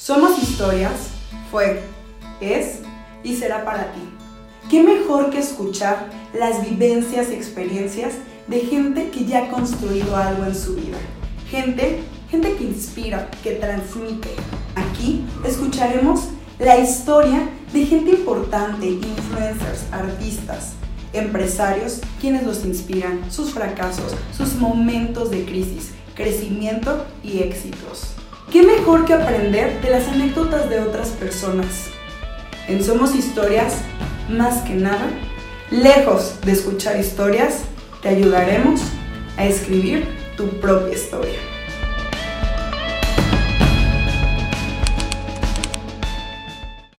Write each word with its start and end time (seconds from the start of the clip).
Somos 0.00 0.40
Historias 0.40 1.08
fue, 1.50 1.82
es 2.40 2.78
y 3.24 3.34
será 3.34 3.64
para 3.64 3.92
ti. 3.92 4.00
¿Qué 4.70 4.80
mejor 4.80 5.30
que 5.30 5.40
escuchar 5.40 6.08
las 6.32 6.62
vivencias 6.62 7.30
y 7.30 7.34
experiencias 7.34 8.14
de 8.46 8.60
gente 8.60 9.10
que 9.10 9.24
ya 9.24 9.46
ha 9.46 9.50
construido 9.50 10.16
algo 10.16 10.44
en 10.44 10.54
su 10.54 10.76
vida? 10.76 10.98
Gente, 11.50 11.98
gente 12.30 12.54
que 12.54 12.62
inspira, 12.62 13.28
que 13.42 13.56
transmite. 13.56 14.28
Aquí 14.76 15.26
escucharemos 15.44 16.28
la 16.60 16.78
historia 16.78 17.48
de 17.72 17.84
gente 17.84 18.12
importante, 18.12 18.86
influencers, 18.86 19.82
artistas, 19.90 20.74
empresarios, 21.12 22.02
quienes 22.20 22.44
los 22.44 22.64
inspiran, 22.64 23.32
sus 23.32 23.50
fracasos, 23.50 24.14
sus 24.32 24.54
momentos 24.54 25.32
de 25.32 25.44
crisis, 25.44 25.90
crecimiento 26.14 27.04
y 27.24 27.40
éxitos. 27.40 28.17
¿Qué 28.50 28.62
mejor 28.62 29.04
que 29.04 29.12
aprender 29.12 29.78
de 29.82 29.90
las 29.90 30.08
anécdotas 30.08 30.70
de 30.70 30.80
otras 30.80 31.10
personas? 31.10 31.90
En 32.66 32.82
Somos 32.82 33.14
Historias, 33.14 33.82
más 34.30 34.62
que 34.62 34.74
nada, 34.74 35.10
lejos 35.70 36.40
de 36.40 36.52
escuchar 36.52 36.98
historias, 36.98 37.64
te 38.00 38.08
ayudaremos 38.08 38.80
a 39.36 39.44
escribir 39.44 40.08
tu 40.38 40.48
propia 40.60 40.94
historia. 40.94 41.57